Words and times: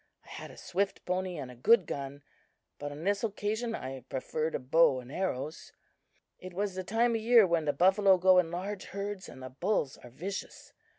I 0.25 0.29
had 0.29 0.49
a 0.49 0.57
swift 0.57 1.05
pony 1.05 1.37
and 1.37 1.51
a 1.51 1.55
good 1.55 1.85
gun, 1.85 2.23
but 2.79 2.91
on 2.91 3.03
this 3.03 3.23
occasion 3.23 3.75
I 3.75 3.99
preferred 4.09 4.55
a 4.55 4.59
bow 4.59 4.99
and 4.99 5.11
arrows. 5.11 5.73
"It 6.39 6.55
was 6.55 6.73
the 6.73 6.83
time 6.83 7.13
of 7.13 7.21
year 7.21 7.45
when 7.45 7.65
the 7.65 7.71
buffalo 7.73 8.17
go 8.17 8.39
in 8.39 8.49
large 8.49 8.85
herds 8.85 9.29
and 9.29 9.43
the 9.43 9.49
bulls 9.51 9.97
are 9.97 10.09
vicious. 10.09 10.73